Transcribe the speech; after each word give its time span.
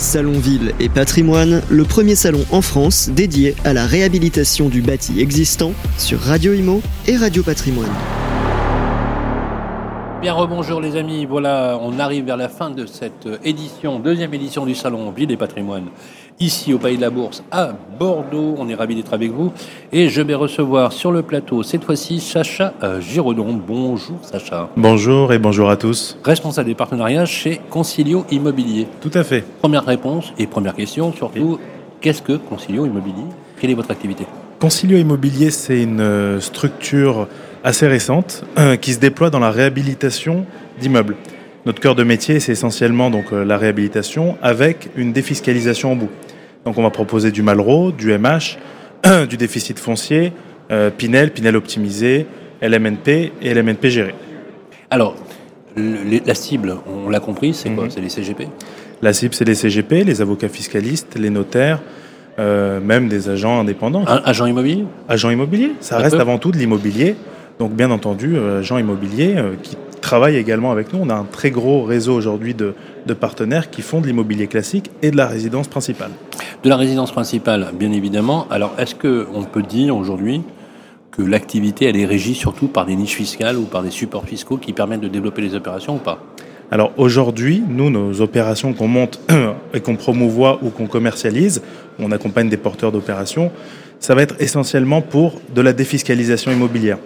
Salon 0.00 0.32
Ville 0.32 0.72
et 0.80 0.88
Patrimoine, 0.88 1.60
le 1.68 1.84
premier 1.84 2.14
salon 2.14 2.42
en 2.52 2.62
France 2.62 3.10
dédié 3.10 3.54
à 3.66 3.74
la 3.74 3.84
réhabilitation 3.84 4.70
du 4.70 4.80
bâti 4.80 5.20
existant 5.20 5.72
sur 5.98 6.20
Radio 6.20 6.54
Imo 6.54 6.80
et 7.06 7.18
Radio 7.18 7.42
Patrimoine. 7.42 7.90
Bien 10.22 10.32
rebonjour 10.32 10.80
les 10.80 10.96
amis, 10.96 11.26
voilà, 11.26 11.78
on 11.82 11.98
arrive 11.98 12.24
vers 12.24 12.38
la 12.38 12.48
fin 12.48 12.70
de 12.70 12.86
cette 12.86 13.28
édition, 13.44 13.98
deuxième 13.98 14.32
édition 14.32 14.64
du 14.64 14.74
Salon 14.74 15.10
Ville 15.10 15.32
et 15.32 15.36
Patrimoine, 15.36 15.88
ici 16.40 16.72
au 16.72 16.78
Pays 16.78 16.96
de 16.96 17.02
la 17.02 17.10
Bourse 17.10 17.44
à 17.50 17.74
Bordeaux. 17.98 18.54
On 18.58 18.68
est 18.68 18.74
ravis 18.74 18.94
d'être 18.94 19.12
avec 19.12 19.30
vous 19.30 19.52
et 19.92 20.08
je 20.08 20.22
vais 20.22 20.34
recevoir 20.34 20.92
sur 20.92 21.12
le 21.12 21.22
plateau 21.22 21.62
cette 21.62 21.84
fois-ci 21.84 22.18
Sacha 22.18 22.72
euh, 22.82 23.00
Giraudon. 23.00 23.60
Bonjour 23.66 24.16
Sacha. 24.22 24.70
Bonjour 24.76 25.32
et 25.32 25.38
bonjour 25.38 25.70
à 25.70 25.76
tous. 25.76 26.18
Responsable 26.24 26.68
des 26.68 26.74
partenariats 26.74 27.26
chez 27.26 27.60
Concilio 27.68 28.24
Immobilier. 28.30 28.88
Tout 29.00 29.10
à 29.14 29.22
fait. 29.22 29.44
Première 29.60 29.84
réponse 29.84 30.32
et 30.38 30.46
première 30.46 30.74
question 30.74 31.12
surtout, 31.12 31.58
qu'est-ce 32.00 32.22
que 32.22 32.32
Concilio 32.32 32.86
Immobilier? 32.86 33.24
Quelle 33.60 33.70
est 33.70 33.74
votre 33.74 33.90
activité? 33.90 34.26
Concilio 34.58 34.96
Immobilier, 34.96 35.50
c'est 35.50 35.82
une 35.82 36.00
euh, 36.00 36.40
structure 36.40 37.28
assez 37.62 37.86
récente 37.86 38.44
euh, 38.58 38.76
qui 38.76 38.94
se 38.94 38.98
déploie 38.98 39.30
dans 39.30 39.38
la 39.38 39.50
réhabilitation 39.50 40.46
d'immeubles. 40.80 41.16
Notre 41.66 41.80
cœur 41.80 41.94
de 41.94 42.04
métier, 42.04 42.40
c'est 42.40 42.52
essentiellement 42.52 43.10
donc 43.10 43.32
euh, 43.32 43.44
la 43.44 43.58
réhabilitation 43.58 44.38
avec 44.40 44.88
une 44.96 45.12
défiscalisation 45.12 45.92
au 45.92 45.96
bout. 45.96 46.08
Donc 46.64 46.76
on 46.78 46.82
va 46.82 46.90
proposer 46.90 47.30
du 47.30 47.42
Malraux, 47.42 47.90
du 47.92 48.12
MH, 48.16 48.58
du 49.28 49.36
déficit 49.36 49.78
foncier, 49.78 50.32
euh, 50.70 50.90
Pinel, 50.90 51.30
Pinel 51.32 51.56
optimisé, 51.56 52.26
LMNP 52.62 53.32
et 53.40 53.54
LMNP 53.54 53.88
géré. 53.88 54.14
Alors, 54.90 55.16
le- 55.76 56.20
la 56.26 56.34
cible, 56.34 56.76
on 56.86 57.08
l'a 57.08 57.20
compris, 57.20 57.54
c'est 57.54 57.70
quoi 57.70 57.84
Mhm. 57.84 57.90
C'est 57.90 58.00
les 58.00 58.08
CGP 58.10 58.48
La 59.02 59.12
cible, 59.12 59.34
c'est 59.34 59.46
les 59.46 59.54
CGP, 59.54 60.04
les 60.04 60.20
avocats 60.20 60.48
fiscalistes, 60.48 61.16
les 61.18 61.30
notaires, 61.30 61.80
euh, 62.38 62.80
même 62.80 63.08
des 63.08 63.28
agents 63.30 63.58
indépendants. 63.60 64.04
Un 64.06 64.20
agent 64.24 64.46
immobilier 64.46 64.84
Agent 65.08 65.30
immobilier, 65.30 65.72
ça 65.80 65.98
reste 65.98 66.14
avant 66.16 66.38
tout 66.38 66.50
de 66.52 66.58
l'immobilier. 66.58 67.16
Donc 67.58 67.72
bien 67.72 67.90
entendu, 67.90 68.36
euh, 68.36 68.60
agent 68.60 68.78
immobilier 68.78 69.34
euh, 69.36 69.52
qui 69.62 69.76
travaille 70.10 70.34
également 70.34 70.72
avec 70.72 70.92
nous. 70.92 70.98
On 71.00 71.08
a 71.08 71.14
un 71.14 71.22
très 71.22 71.52
gros 71.52 71.84
réseau 71.84 72.16
aujourd'hui 72.16 72.52
de, 72.52 72.74
de 73.06 73.14
partenaires 73.14 73.70
qui 73.70 73.80
font 73.80 74.00
de 74.00 74.08
l'immobilier 74.08 74.48
classique 74.48 74.90
et 75.02 75.12
de 75.12 75.16
la 75.16 75.28
résidence 75.28 75.68
principale. 75.68 76.10
De 76.64 76.68
la 76.68 76.76
résidence 76.76 77.12
principale, 77.12 77.68
bien 77.78 77.92
évidemment. 77.92 78.48
Alors, 78.50 78.74
est-ce 78.76 78.96
qu'on 78.96 79.44
peut 79.44 79.62
dire 79.62 79.96
aujourd'hui 79.96 80.42
que 81.12 81.22
l'activité, 81.22 81.84
elle 81.84 81.96
est 81.96 82.06
régie 82.06 82.34
surtout 82.34 82.66
par 82.66 82.86
des 82.86 82.96
niches 82.96 83.14
fiscales 83.14 83.56
ou 83.56 83.66
par 83.66 83.84
des 83.84 83.92
supports 83.92 84.24
fiscaux 84.24 84.56
qui 84.56 84.72
permettent 84.72 85.02
de 85.02 85.06
développer 85.06 85.42
les 85.42 85.54
opérations 85.54 85.94
ou 85.94 85.98
pas? 85.98 86.18
Alors 86.72 86.90
aujourd'hui, 86.96 87.62
nous, 87.68 87.88
nos 87.88 88.20
opérations 88.20 88.72
qu'on 88.72 88.88
monte 88.88 89.20
et 89.74 89.78
qu'on 89.78 89.94
promouvoit 89.94 90.58
ou 90.62 90.70
qu'on 90.70 90.88
commercialise, 90.88 91.62
on 92.00 92.10
accompagne 92.10 92.48
des 92.48 92.56
porteurs 92.56 92.90
d'opérations, 92.90 93.52
ça 94.00 94.16
va 94.16 94.22
être 94.22 94.34
essentiellement 94.40 95.02
pour 95.02 95.40
de 95.54 95.60
la 95.60 95.72
défiscalisation 95.72 96.50
immobilière. 96.50 96.98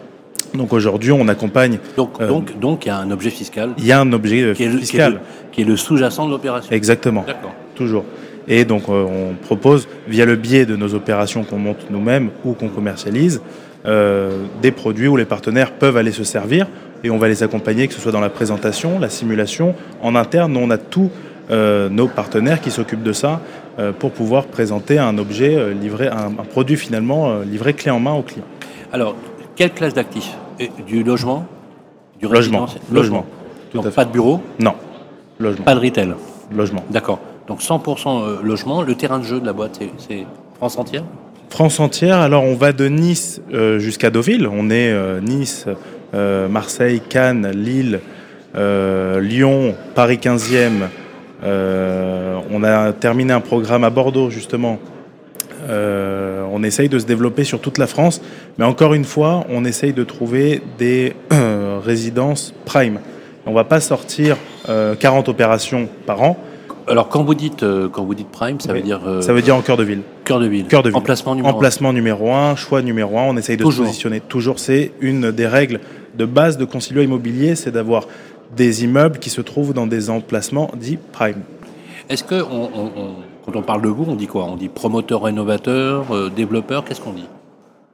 Donc 0.55 0.73
aujourd'hui, 0.73 1.11
on 1.13 1.27
accompagne, 1.29 1.79
Donc, 1.97 2.21
Euh, 2.21 2.29
donc, 2.29 2.59
donc, 2.59 2.87
il 2.87 2.89
y 2.89 2.93
a 2.93 2.99
un 2.99 3.11
objet 3.11 3.31
fiscal 3.31 3.71
il 3.77 3.87
y 3.87 3.93
a 3.93 4.01
un 4.01 4.13
objet 4.13 4.43
euh, 4.43 4.55
qui 4.55 4.63
est 4.63 4.67
le, 4.69 4.73
qui 4.75 4.77
est 4.79 4.81
fiscal. 4.81 5.21
qui 5.51 5.63
est 5.63 5.65
le 5.65 5.77
sous-jacent 5.77 6.27
de 6.27 6.31
l'opération. 6.31 6.71
Exactement. 6.73 7.25
D'accord. 7.27 7.53
Toujours. 7.75 8.05
Et 8.47 8.65
donc, 8.65 8.85
euh, 8.89 9.05
on 9.05 9.35
propose, 9.35 9.89
via 10.07 10.25
le 10.25 10.37
biais 10.37 10.65
de 10.65 10.77
nos 10.77 10.95
opérations 10.95 11.43
qu'on 11.43 11.59
monte 11.59 11.91
nous-mêmes 11.91 12.31
ou 12.45 12.53
qu'on 12.53 12.69
commercialise, 12.69 13.43
euh, 13.87 14.45
des 14.63 14.71
produits 14.71 15.09
où 15.09 15.17
les 15.17 15.25
partenaires 15.25 15.73
peuvent 15.73 15.97
aller 15.97 16.13
se 16.13 16.25
servir 16.25 16.69
et 17.03 17.11
on 17.11 17.19
va 17.19 17.29
les 17.29 17.43
accompagner, 17.43 17.89
que 17.89 17.95
ce 17.95 18.01
soit 18.01 18.13
dans 18.13 18.21
la 18.21 18.31
présentation, 18.31 18.99
la 19.01 19.09
simulation. 19.09 19.75
En 20.03 20.15
interne, 20.15 20.53
nous, 20.53 20.61
on 20.61 20.71
a 20.71 20.79
tous 20.79 21.11
nos 21.51 22.09
partenaires 22.09 22.63
qui 22.63 22.71
s'occupent 22.71 23.03
de 23.03 23.13
ça 23.13 23.43
pour 23.99 24.13
pouvoir 24.13 24.47
présenter 24.47 24.99
un 24.99 25.19
objet 25.19 25.75
livré, 25.75 26.07
un, 26.09 26.29
un 26.39 26.45
produit 26.49 26.77
finalement 26.77 27.41
livré 27.41 27.75
clé 27.75 27.91
en 27.91 28.01
main 28.01 28.15
au 28.15 28.23
client. 28.23 28.47
Alors, 28.91 29.15
quelle 29.55 29.73
classe 29.73 29.93
d'actifs? 29.93 30.33
Et 30.61 30.71
Du 30.87 31.03
logement 31.03 31.47
Du 32.21 32.29
Logement. 32.29 32.67
Logement. 32.93 33.25
Donc, 33.75 33.89
pas 33.91 34.05
de 34.05 34.11
bureau, 34.13 34.41
Non, 34.61 34.75
logement. 35.39 35.65
pas 35.65 35.75
de 35.75 35.81
retail. 35.81 36.15
Logement. 36.55 36.85
D'accord. 36.91 37.19
Donc, 37.49 37.61
100% 37.61 38.23
euh, 38.23 38.37
logement. 38.43 38.83
Le 38.83 38.95
terrain 38.95 39.19
de 39.19 39.25
jeu 39.25 39.41
de 39.41 39.47
la 39.47 39.53
boîte, 39.53 39.81
c'est- 39.99 40.25
France 40.57 40.79
entière 40.79 41.03
France 41.51 41.79
entière, 41.81 42.19
alors 42.19 42.45
on 42.45 42.55
va 42.55 42.73
de 42.73 42.87
Nice 42.89 43.41
euh, 43.53 43.79
jusqu'à 43.79 44.11
Deauville. 44.11 44.49
On 44.51 44.71
est 44.71 44.91
euh, 44.93 45.21
Nice, 45.21 45.67
Marseille, 46.49 47.01
Cannes, 47.01 47.51
Lille, 47.51 48.01
Lyon, 48.57 49.75
Paris 49.97 50.19
15e. 50.19 50.89
Euh, 51.43 52.39
on 52.53 52.63
a 52.63 52.93
terminé 52.93 53.33
un 53.33 53.41
programme 53.41 53.83
à 53.85 53.91
Bordeaux 53.91 54.31
justement. 54.31 54.79
Euh, 56.55 56.59
on 56.59 56.63
essaye 56.63 56.89
de 56.89 56.99
se 56.99 57.05
développer 57.07 57.45
sur 57.45 57.61
toute 57.61 57.79
la 57.79 57.87
France, 57.87 58.21
mais 58.59 58.65
encore 58.65 58.95
une 58.95 59.05
fois, 59.05 59.45
on 59.51 59.65
essaye 59.65 59.93
de 59.93 60.05
trouver 60.05 60.63
des 60.79 61.15
euh, 61.33 61.79
résidences 61.85 62.55
prime. 62.65 62.99
On 63.47 63.53
va 63.53 63.65
pas 63.65 63.81
sortir 63.81 64.37
euh, 64.69 64.95
40 64.95 65.29
opérations 65.29 65.89
par 66.07 66.23
an. 66.23 66.37
Alors, 66.87 67.09
quand 67.09 67.25
vous 67.25 67.35
dites, 67.35 67.63
euh, 67.63 67.89
quand 67.89 68.05
vous 68.05 68.15
dites 68.15 68.29
prime, 68.29 68.61
ça 68.61 68.73
Oui. 68.73 68.79
veut 68.81 68.85
dire 68.85 69.01
euh, 69.07 69.21
Ça 69.23 69.33
veut 69.33 69.41
dire 69.43 69.57
en 69.57 69.63
cœur 69.63 69.77
de 69.79 69.85
ville. 69.85 70.03
cœur 70.25 70.39
de 70.41 70.47
ville. 70.47 70.67
Cœur 70.67 70.83
de 70.83 70.89
ville. 70.91 70.97
Emplacement 70.97 71.35
numéro 71.35 71.53
un. 71.55 71.57
Emplacement 71.57 71.93
numéro 71.93 72.33
un, 72.33 72.57
choix 72.57 72.83
numéro 72.83 73.19
un, 73.19 73.23
on 73.25 73.37
essaye 73.37 73.57
de 73.57 73.63
Toujours. 73.63 73.85
se 73.87 73.89
positionner 73.91 74.21
toujours. 74.21 74.59
C'est 74.59 74.93
une 75.01 75.31
des 75.31 75.47
règles 75.47 75.81
de 76.17 76.25
base 76.27 76.59
de 76.59 76.65
concilio 76.65 77.03
immobilier, 77.03 77.55
c'est 77.55 77.71
d'avoir 77.71 78.07
des 78.57 78.85
immeubles 78.85 79.19
qui 79.19 79.31
se 79.31 79.41
trouvent 79.41 79.73
dans 79.73 79.87
des 79.87 80.11
emplacements 80.11 80.71
dits 80.77 80.99
prime. 81.13 81.41
Est-ce 82.11 82.23
que, 82.23 82.35
on- 82.43 82.71
on- 82.75 82.91
on- 82.97 83.15
quand 83.45 83.57
on 83.57 83.63
parle 83.63 83.83
de 83.83 83.89
vous, 83.89 84.05
on 84.09 84.15
dit 84.15 84.27
quoi? 84.27 84.45
On 84.45 84.57
dit 84.57 84.69
promoteur, 84.69 85.23
rénovateur, 85.23 86.07
euh, 86.15 86.31
développeur, 86.35 86.85
qu'est-ce 86.85 87.01
qu'on 87.01 87.13
dit? 87.13 87.27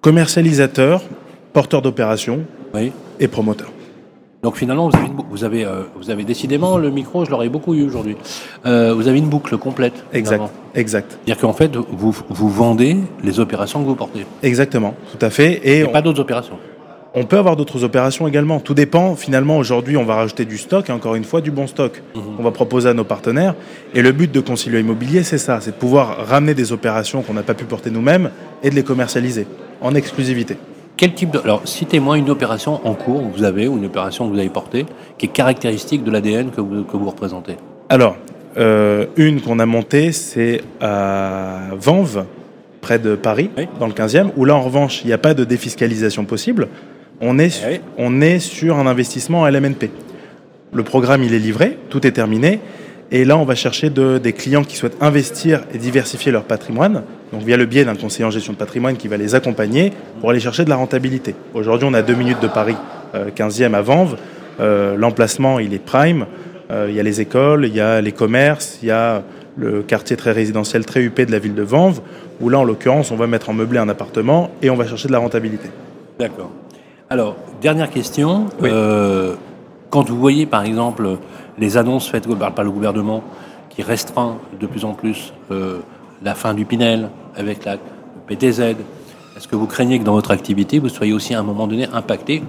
Commercialisateur, 0.01 1.03
porteur 1.53 1.83
d'opération 1.83 2.41
Oui. 2.75 2.93
et 3.19 3.29
promoteur. 3.29 3.71
Donc 4.43 4.57
finalement, 4.57 4.89
vous 4.89 4.97
avez, 4.97 5.07
une 5.07 5.13
bou- 5.13 5.27
vous 5.31 5.45
avez, 5.45 5.67
euh, 5.67 5.83
vous 6.01 6.09
avez 6.09 6.25
décidément 6.25 6.79
le 6.79 6.89
micro, 6.91 7.27
je 7.27 7.31
l'aurais 7.31 7.51
beaucoup 7.51 7.75
eu 7.75 7.85
aujourd'hui. 7.85 8.17
Euh, 8.65 8.95
vous 8.95 9.07
avez 9.09 9.19
une 9.19 9.29
boucle 9.29 9.59
complète. 9.59 9.93
Exact. 10.15 10.33
finalement. 10.37 10.51
Exact. 10.75 11.11
C'est-à-dire 11.27 11.39
qu'en 11.43 11.53
fait, 11.53 11.77
vous, 11.77 12.17
vous 12.31 12.49
vendez 12.49 12.97
les 13.23 13.39
opérations 13.39 13.83
que 13.83 13.87
vous 13.89 13.95
portez. 13.97 14.25
Exactement. 14.43 14.95
Tout 15.13 15.25
à 15.25 15.29
fait. 15.29 15.61
Et 15.65 15.81
Et 15.81 15.85
on, 15.85 15.93
pas 15.93 16.01
d'autres 16.01 16.21
opérations. 16.21 16.57
On 17.15 17.25
peut 17.25 17.39
avoir 17.39 17.57
d'autres 17.57 17.83
opérations 17.85 18.29
également. 18.29 18.61
Tout 18.61 18.75
dépend. 18.75 19.17
Finalement, 19.17 19.59
aujourd'hui, 19.59 19.97
on 19.97 20.05
va 20.05 20.15
rajouter 20.15 20.45
du 20.45 20.59
stock 20.59 20.89
et 20.89 20.93
encore 20.93 21.15
une 21.17 21.25
fois, 21.25 21.41
du 21.41 21.51
bon 21.51 21.67
stock. 21.67 22.03
Mhm. 22.15 22.23
On 22.39 22.43
va 22.43 22.51
proposer 22.53 22.89
à 22.89 22.95
nos 22.95 23.05
partenaires. 23.05 23.55
Et 23.95 24.03
le 24.03 24.13
but 24.13 24.31
de 24.31 24.41
Concilio 24.41 24.79
Immobilier, 24.79 25.23
c'est 25.23 25.39
ça. 25.39 25.61
C'est 25.61 25.73
de 25.73 25.77
pouvoir 25.77 26.27
ramener 26.29 26.55
des 26.55 26.73
opérations 26.73 27.23
qu'on 27.23 27.35
n'a 27.35 27.43
pas 27.43 27.55
pu 27.55 27.65
porter 27.65 27.91
nous-mêmes 27.91 28.31
et 28.63 28.71
de 28.71 28.75
les 28.75 28.85
commercialiser 28.85 29.47
en 29.81 29.95
exclusivité. 29.95 30.57
Quel 30.97 31.15
type 31.15 31.31
de... 31.31 31.39
Alors, 31.39 31.63
citez-moi 31.65 32.19
une 32.19 32.29
opération 32.31 32.81
en 32.87 32.95
cours 32.95 33.23
que 33.33 33.37
vous 33.39 33.45
avez, 33.45 33.67
ou 33.67 33.79
une 33.79 33.87
opération 33.87 34.29
que 34.29 34.35
vous 34.35 34.39
avez 34.39 34.51
portée, 34.51 34.85
qui 35.19 35.27
est 35.27 35.31
caractéristique 35.31 36.05
de 36.05 36.11
l'ADN 36.11 36.51
que 36.51 36.61
vous, 36.61 36.85
que 36.85 36.97
vous 36.97 37.09
représentez. 37.09 37.57
Alors, 37.89 38.17
euh, 38.59 39.07
une 39.17 39.41
qu'on 39.41 39.59
a 39.61 39.67
montée, 39.67 40.13
c'est 40.13 40.61
à 40.81 41.69
Vanves, 41.79 42.25
près 42.83 42.99
de 42.99 43.15
Paris, 43.15 43.51
Oui. 43.57 43.67
dans 43.79 43.87
le 43.87 43.93
15e, 43.95 44.31
où 44.37 44.45
là, 44.45 44.55
en 44.55 44.61
revanche, 44.61 45.01
il 45.03 45.07
n'y 45.07 45.13
a 45.13 45.19
pas 45.19 45.33
de 45.35 45.45
défiscalisation 45.45 46.25
possible. 46.25 46.69
On 47.21 47.39
est, 47.39 47.51
su- 47.51 47.63
Eh 47.69 47.73
oui. 47.75 47.81
on 47.99 48.21
est 48.21 48.39
sur 48.39 48.79
un 48.79 48.87
investissement 48.87 49.45
à 49.45 49.51
LMNP. 49.51 49.91
Le 50.73 50.83
programme, 50.83 51.23
il 51.23 51.35
est 51.35 51.39
livré, 51.39 51.77
tout 51.91 52.07
est 52.07 52.13
terminé. 52.13 52.61
Et 53.13 53.25
là, 53.25 53.37
on 53.37 53.45
va 53.45 53.55
chercher 53.57 53.91
de- 53.91 54.19
des 54.19 54.33
clients 54.33 54.63
qui 54.63 54.77
souhaitent 54.77 54.97
investir 55.03 55.63
et 55.75 55.79
diversifier 55.79 56.31
leur 56.31 56.45
patrimoine, 56.45 57.03
donc 57.33 57.43
via 57.43 57.57
le 57.57 57.67
biais 57.67 57.85
d'un 57.85 57.97
conseiller 57.97 58.25
en 58.25 58.31
gestion 58.31 58.53
de 58.53 58.59
patrimoine 58.59 58.97
qui 58.97 59.09
va 59.09 59.17
les 59.17 59.35
accompagner 59.35 59.93
pour 60.21 60.31
aller 60.31 60.39
chercher 60.41 60.65
de 60.65 60.71
la 60.71 60.77
rentabilité. 60.77 61.35
Aujourd'hui, 61.55 61.89
on 61.91 61.95
a 61.95 62.03
deux 62.03 62.15
minutes 62.15 62.41
de 62.41 62.47
Paris, 62.47 62.77
euh, 63.17 63.31
15e 63.35 63.75
à 63.75 63.83
Vanves. 63.83 64.17
Euh, 64.61 64.97
L'emplacement, 64.97 65.59
il 65.59 65.75
est 65.75 65.85
prime. 65.85 66.27
Euh, 66.71 66.87
il 66.89 66.95
y 66.95 67.01
a 67.01 67.03
les 67.03 67.21
écoles, 67.21 67.67
il 67.67 67.75
y 67.75 67.81
a 67.81 68.01
les 68.01 68.13
commerces, 68.13 68.79
il 68.83 68.89
y 68.89 68.93
a 68.93 69.25
le 69.57 69.83
quartier 69.83 70.17
très 70.17 70.31
résidentiel, 70.31 70.87
très 70.87 71.01
huppé 71.03 71.27
de 71.27 71.33
la 71.33 71.41
ville 71.41 71.55
de 71.57 71.63
Vanves, 71.63 72.01
où 72.41 72.49
là, 72.49 72.61
en 72.61 72.65
l'occurrence, 72.65 73.11
on 73.11 73.17
va 73.17 73.27
mettre 73.27 73.51
en 73.51 73.55
meublé 73.55 73.79
un 73.81 73.89
appartement 73.89 74.53
et 74.63 74.71
on 74.71 74.77
va 74.77 74.87
chercher 74.87 75.09
de 75.09 75.13
la 75.13 75.19
rentabilité. 75.19 75.69
D'accord. 76.21 76.53
Alors, 77.13 77.35
dernière 77.61 77.91
question. 77.91 78.47
Oui. 78.63 78.71
Euh, 78.73 79.35
quand 79.91 80.09
vous 80.09 80.17
voyez, 80.17 80.47
par 80.47 80.63
exemple, 80.63 81.19
les 81.59 81.77
annonces 81.77 82.09
faites 82.09 82.29
par 82.55 82.65
le 82.65 82.71
gouvernement 82.71 83.25
qui 83.69 83.83
restreint 83.83 84.37
de 84.61 84.67
plus 84.69 84.85
en 84.85 84.93
plus 84.93 85.33
euh, 85.51 85.79
la 86.23 86.37
fin 86.37 86.55
du 86.55 86.65
Pinel 86.65 87.09
avec 87.35 87.65
la 87.65 87.79
PTZ, 88.29 88.61
est-ce 89.37 89.49
que 89.49 89.57
vous 89.57 89.67
craignez 89.67 89.99
que 89.99 90.05
dans 90.05 90.13
votre 90.13 90.31
activité, 90.31 90.79
vous 90.79 90.89
soyez 90.89 91.13
aussi 91.13 91.35
à 91.35 91.41
un 91.41 91.43
moment 91.43 91.67
donné 91.67 91.89
impacté 91.93 92.45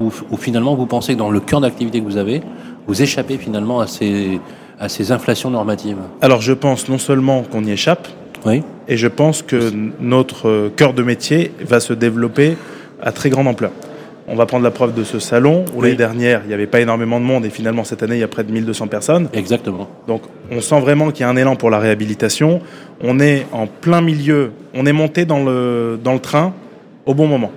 ou, 0.00 0.10
finalement 0.36 0.74
vous 0.74 0.86
pensez 0.86 1.14
que 1.14 1.18
dans 1.18 1.30
le 1.30 1.38
cœur 1.38 1.60
d'activité 1.60 2.00
que 2.00 2.04
vous 2.04 2.16
avez, 2.16 2.42
vous 2.88 3.02
échappez 3.02 3.38
finalement 3.38 3.78
à 3.78 3.86
ces, 3.86 4.40
à 4.80 4.88
ces 4.88 5.12
inflations 5.12 5.50
normatives? 5.50 5.98
Alors, 6.22 6.40
je 6.40 6.52
pense 6.52 6.88
non 6.88 6.98
seulement 6.98 7.42
qu'on 7.42 7.62
y 7.62 7.70
échappe, 7.70 8.08
Oui 8.44 8.64
Et 8.88 8.96
je 8.96 9.06
pense 9.06 9.42
que 9.42 9.72
notre 10.00 10.70
cœur 10.74 10.92
de 10.92 11.04
métier 11.04 11.52
va 11.60 11.78
se 11.78 11.92
développer 11.92 12.56
à 13.02 13.12
très 13.12 13.30
grande 13.30 13.48
ampleur. 13.48 13.70
On 14.28 14.34
va 14.34 14.44
prendre 14.46 14.64
la 14.64 14.72
preuve 14.72 14.92
de 14.92 15.04
ce 15.04 15.20
salon 15.20 15.64
où 15.72 15.78
Oui. 15.80 15.82
l'année 15.84 15.96
dernière, 15.96 16.40
il 16.44 16.48
n'y 16.48 16.54
avait 16.54 16.66
pas 16.66 16.80
énormément 16.80 17.20
de 17.20 17.24
monde 17.24 17.44
et 17.46 17.50
finalement 17.50 17.84
cette 17.84 18.02
année, 18.02 18.16
il 18.16 18.20
y 18.20 18.24
a 18.24 18.28
près 18.28 18.42
de 18.42 18.50
1200 18.50 18.88
personnes. 18.88 19.28
Exactement. 19.32 19.88
Donc 20.08 20.22
on 20.50 20.60
sent 20.60 20.80
vraiment 20.80 21.10
qu'il 21.12 21.20
y 21.20 21.24
a 21.24 21.28
un 21.28 21.36
élan 21.36 21.54
pour 21.54 21.70
la 21.70 21.78
réhabilitation. 21.78 22.60
On 23.00 23.20
est 23.20 23.46
en 23.52 23.66
plein 23.68 24.00
milieu, 24.00 24.50
on 24.74 24.84
est 24.84 24.92
monté 24.92 25.26
dans 25.26 25.44
le, 25.44 25.98
dans 26.02 26.12
le 26.14 26.18
train 26.18 26.52
au 27.04 27.14
bon 27.14 27.28
moment. 27.28 27.52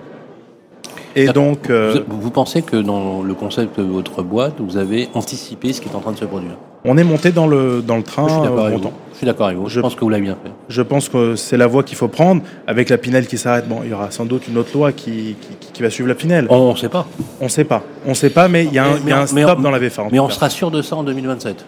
Et 1.22 1.28
donc, 1.34 1.70
euh, 1.70 2.02
Vous, 2.08 2.22
vous 2.22 2.32
pensez 2.32 2.62
que 2.62 2.76
dans 2.78 3.22
le 3.22 3.34
concept 3.34 3.80
de 3.80 3.84
votre 3.86 4.22
boîte, 4.24 4.56
vous 4.60 4.78
avez 4.78 5.10
anticipé 5.14 5.74
ce 5.74 5.82
qui 5.82 5.90
est 5.90 5.96
en 5.96 6.00
train 6.00 6.12
de 6.14 6.18
se 6.18 6.26
produire 6.26 6.56
on 6.86 6.98
est 6.98 7.04
monté 7.04 7.34
dans 7.34 7.46
le, 7.46 7.82
dans 7.86 7.98
le 7.98 8.04
train 8.04 8.26
Je 8.30 8.32
suis 8.34 8.42
d'accord 8.42 8.56
bon 8.56 8.64
avec 8.66 8.80
vous. 8.80 8.92
Je 9.12 9.18
suis 9.18 9.26
d'accord 9.26 9.48
avec 9.48 9.58
vous. 9.60 9.68
Je, 9.68 9.74
Je- 9.76 9.82
pense 9.82 9.96
que 9.96 10.00
vous 10.00 10.08
l'avez 10.10 10.24
bien 10.24 10.38
fait. 10.42 10.50
Je 10.70 10.82
pense 10.82 11.10
que 11.10 11.36
c'est 11.36 11.58
la 11.58 11.68
voie 11.68 11.84
qu'il 11.84 11.98
faut 11.98 12.08
prendre. 12.08 12.42
Avec 12.68 12.88
la 12.88 12.98
Pinel 12.98 13.28
qui 13.28 13.38
s'arrête, 13.38 13.68
bon, 13.68 13.82
il 13.84 13.90
y 13.90 13.94
aura 13.94 14.12
sans 14.12 14.24
doute 14.24 14.48
une 14.48 14.58
autre 14.58 14.70
loi 14.74 14.94
qui, 14.94 15.36
qui, 15.60 15.72
qui 15.74 15.82
va 15.82 15.90
suivre 15.90 16.08
la 16.08 16.16
Pinel. 16.16 16.48
On 16.50 16.72
ne 16.72 16.78
sait 16.78 16.88
pas. 16.88 17.06
On 17.42 17.44
ne 17.44 17.50
sait 17.50 17.66
pas. 17.66 17.84
On 18.06 18.12
ne 18.12 18.14
sait 18.14 18.30
pas, 18.30 18.48
mais 18.48 18.64
il 18.64 18.72
y 18.74 18.80
a 18.80 18.86
un, 18.86 18.94
Mais- 18.94 19.00
il 19.04 19.10
y 19.10 19.12
a 19.12 19.18
un 19.18 19.26
mais- 19.34 19.44
stop 19.44 19.62
dans 19.62 19.72
la 19.72 19.78
VFA. 19.80 20.04
Mais 20.10 20.20
on 20.20 20.30
sera 20.30 20.50
sûr 20.50 20.72
de 20.72 20.82
ça 20.82 20.96
en 20.96 21.04
2027. 21.04 21.66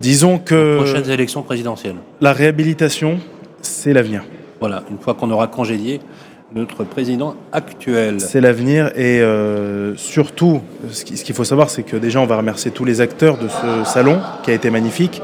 Disons 0.00 0.38
que 0.38 0.78
Prochaines 0.78 1.08
élections 1.10 1.42
présidentielles. 1.42 1.94
la 2.20 2.32
réhabilitation, 2.32 3.18
c'est 3.60 3.92
l'avenir. 3.92 4.24
Voilà, 4.58 4.82
une 4.90 4.98
fois 4.98 5.14
qu'on 5.14 5.30
aura 5.30 5.46
congédié 5.46 6.00
notre 6.54 6.84
président 6.84 7.34
actuel. 7.52 8.20
C'est 8.20 8.40
l'avenir 8.40 8.88
et 8.96 9.20
euh, 9.20 9.96
surtout, 9.96 10.60
ce 10.90 11.04
qui- 11.04 11.16
ce 11.16 11.24
qu'il 11.24 11.34
faut 11.34 11.44
savoir, 11.44 11.70
c'est 11.70 11.82
que 11.82 11.96
déjà, 11.96 12.20
on 12.20 12.26
va 12.26 12.36
remercier 12.36 12.70
tous 12.70 12.84
les 12.84 13.00
acteurs 13.00 13.38
de 13.38 13.48
ce 13.48 13.90
salon 13.90 14.18
qui 14.42 14.50
a 14.50 14.54
été 14.54 14.70
magnifique. 14.70 15.22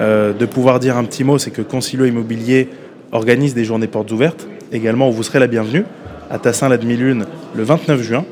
Euh, 0.00 0.34
de 0.34 0.44
pouvoir 0.44 0.78
dire 0.78 0.96
un 0.98 1.04
petit 1.04 1.24
mot, 1.24 1.38
c'est 1.38 1.50
que 1.50 1.62
Concilio 1.62 2.04
Immobilier 2.04 2.68
organise 3.12 3.54
des 3.54 3.64
journées 3.64 3.86
portes 3.86 4.12
ouvertes, 4.12 4.46
également 4.70 5.08
où 5.08 5.12
vous 5.12 5.22
serez 5.22 5.38
la 5.38 5.46
bienvenue, 5.46 5.84
à 6.30 6.38
Tassin 6.38 6.68
la 6.68 6.76
demi-lune 6.76 7.24
le 7.54 7.62
29 7.62 8.02
juin, 8.02 8.24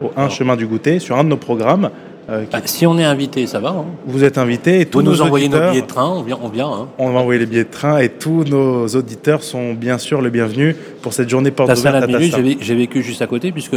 au 0.00 0.10
1 0.16 0.28
chemin 0.28 0.56
du 0.56 0.66
goûter, 0.66 0.98
sur 0.98 1.16
un 1.16 1.22
de 1.22 1.28
nos 1.28 1.36
programmes. 1.36 1.90
Euh, 2.30 2.44
Bah, 2.50 2.58
si 2.64 2.86
on 2.86 2.98
est 2.98 3.04
invité, 3.04 3.46
ça 3.46 3.60
va. 3.60 3.70
hein. 3.70 3.84
Vous 4.06 4.24
êtes 4.24 4.38
invités 4.38 4.80
et 4.80 4.86
tous 4.86 4.98
Vous 4.98 5.04
nous 5.04 5.10
nos 5.12 5.22
envoyez 5.22 5.48
nos 5.48 5.58
billets 5.70 5.82
de 5.82 5.86
train, 5.86 6.08
on 6.08 6.22
vient. 6.22 6.38
On 6.42 6.48
vient 6.48 6.68
hein. 6.68 6.88
On 6.98 7.10
va 7.10 7.20
envoyer 7.20 7.40
les 7.40 7.46
billets 7.46 7.64
de 7.64 7.70
train 7.70 7.98
et 7.98 8.08
tous 8.08 8.44
nos 8.44 8.86
auditeurs 8.88 9.42
sont 9.42 9.74
bien 9.74 9.98
sûr 9.98 10.20
les 10.22 10.30
bienvenus 10.30 10.76
pour 11.02 11.12
cette 11.12 11.28
journée 11.28 11.50
porte 11.50 11.70
ouverte 11.70 11.84
la 11.94 12.02
à 12.02 12.06
minute, 12.06 12.30
Tassin. 12.32 12.42
j'ai 12.44 12.54
vé- 12.54 12.58
j'ai 12.60 12.74
vécu 12.74 13.02
juste 13.02 13.22
à 13.22 13.26
côté 13.26 13.52
puisque 13.52 13.76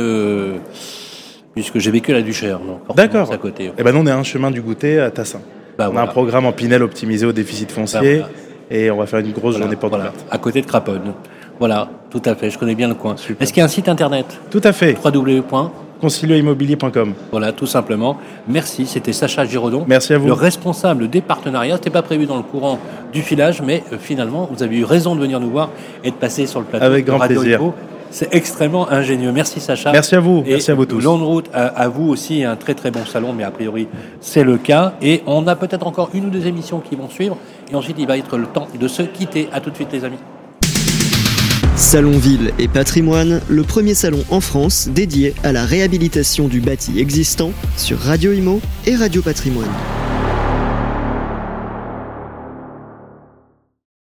puisque 1.53 1.79
j'ai 1.79 1.91
vécu 1.91 2.11
à 2.11 2.15
la 2.15 2.21
Duchère. 2.21 2.59
D'accord. 2.95 3.27
c'est 3.27 3.33
à 3.33 3.37
côté. 3.37 3.71
Et 3.77 3.83
ben 3.83 3.91
nous 3.91 3.99
on 4.01 4.05
est 4.07 4.11
à 4.11 4.17
un 4.17 4.23
chemin 4.23 4.51
du 4.51 4.61
goûter 4.61 4.99
à 4.99 5.11
Tassin. 5.11 5.39
Bah, 5.77 5.89
on 5.93 5.97
a 5.97 6.01
un 6.01 6.07
programme 6.07 6.45
en 6.45 6.51
Pinel 6.51 6.81
optimisé 6.83 7.25
au 7.25 7.31
déficit 7.31 7.71
foncier 7.71 8.19
Bah, 8.19 8.29
et 8.71 8.89
on 8.91 8.97
va 8.97 9.05
faire 9.05 9.19
une 9.19 9.31
grosse 9.31 9.53
Voilà, 9.55 9.65
journée 9.65 9.75
porte 9.75 9.93
ouverte. 9.95 10.25
à 10.31 10.37
côté 10.37 10.61
de 10.61 10.65
Craponne. 10.65 11.13
Voilà, 11.59 11.89
tout 12.11 12.21
à 12.25 12.35
fait. 12.35 12.49
Je 12.51 12.57
connais 12.59 12.75
bien 12.75 12.87
le 12.87 12.93
coin. 12.95 13.15
Est-ce 13.39 13.51
qu'il 13.53 13.59
y 13.59 13.61
a 13.61 13.65
un 13.65 13.69
site 13.69 13.89
internet? 13.89 14.25
Tout 14.51 14.61
à 14.63 14.73
fait. 14.73 14.95
www. 15.03 15.41
Concilioimmobilier.com. 15.99 17.13
Voilà, 17.31 17.51
tout 17.51 17.65
simplement. 17.65 18.17
Merci. 18.47 18.85
C'était 18.85 19.13
Sacha 19.13 19.45
Giraudon. 19.45 19.85
Merci 19.87 20.13
à 20.13 20.17
vous. 20.17 20.27
Le 20.27 20.33
responsable 20.33 21.09
des 21.09 21.21
partenariats. 21.21 21.75
C'était 21.75 21.89
pas 21.89 22.01
prévu 22.01 22.25
dans 22.25 22.37
le 22.37 22.43
courant 22.43 22.79
du 23.13 23.21
filage, 23.21 23.61
mais 23.61 23.83
euh, 23.91 23.97
finalement, 23.99 24.49
vous 24.51 24.63
avez 24.63 24.77
eu 24.77 24.83
raison 24.83 25.15
de 25.15 25.21
venir 25.21 25.39
nous 25.39 25.49
voir 25.49 25.69
et 26.03 26.11
de 26.11 26.15
passer 26.15 26.45
sur 26.45 26.59
le 26.59 26.65
plateau 26.65 26.85
Avec 26.85 27.05
grand 27.05 27.17
Radio 27.17 27.41
plaisir. 27.41 27.61
C'est 28.09 28.33
extrêmement 28.33 28.89
ingénieux. 28.89 29.31
Merci 29.31 29.59
Sacha. 29.59 29.91
Merci 29.91 30.15
à 30.15 30.19
vous. 30.19 30.43
Et 30.45 30.51
Merci 30.51 30.71
à 30.71 30.75
vous 30.75 30.85
tous. 30.85 31.03
Longue 31.03 31.23
route 31.23 31.49
à, 31.53 31.65
à 31.67 31.89
vous 31.89 32.07
aussi, 32.07 32.43
un 32.43 32.55
très 32.55 32.73
très 32.73 32.89
bon 32.89 33.05
salon, 33.05 33.33
mais 33.33 33.43
a 33.43 33.51
priori 33.51 33.87
c'est 34.21 34.45
le 34.45 34.57
cas. 34.57 34.93
Et 35.01 35.23
on 35.27 35.45
a 35.47 35.55
peut-être 35.55 35.85
encore 35.85 36.09
une 36.13 36.27
ou 36.27 36.29
deux 36.29 36.47
émissions 36.47 36.79
qui 36.79 36.95
vont 36.95 37.09
suivre. 37.09 37.37
Et 37.69 37.75
ensuite, 37.75 37.97
il 37.99 38.07
va 38.07 38.17
être 38.17 38.37
le 38.37 38.45
temps 38.45 38.67
de 38.79 38.87
se 38.87 39.01
quitter. 39.01 39.49
À 39.51 39.59
tout 39.59 39.71
de 39.71 39.75
suite, 39.75 39.89
les 39.91 40.05
amis. 40.05 40.19
Salon 41.87 42.17
Ville 42.17 42.51
et 42.59 42.67
Patrimoine, 42.67 43.39
le 43.47 43.63
premier 43.63 43.93
salon 43.93 44.21
en 44.29 44.41
France 44.41 44.89
dédié 44.89 45.33
à 45.43 45.53
la 45.53 45.63
réhabilitation 45.63 46.49
du 46.49 46.59
bâti 46.59 46.99
existant 46.99 47.53
sur 47.77 47.97
Radio 47.97 48.33
Imo 48.33 48.59
et 48.85 48.97
Radio 48.97 49.21
Patrimoine. 49.21 49.71